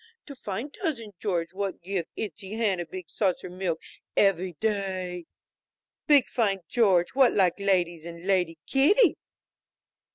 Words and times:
To 0.25 0.33
fine 0.35 0.71
Tousin 0.71 1.13
Georgie 1.19 1.55
what 1.55 1.79
give 1.79 2.07
ittsie 2.17 2.55
Hanna 2.57 2.87
big 2.87 3.07
saucer 3.07 3.51
milk 3.51 3.79
evvy 4.17 4.53
day? 4.59 5.27
Big 6.07 6.27
fine 6.27 6.61
George 6.67 7.11
what 7.13 7.33
like 7.33 7.59
ladies 7.59 8.07
and 8.07 8.25
lady 8.25 8.57
kitties!" 8.65 9.17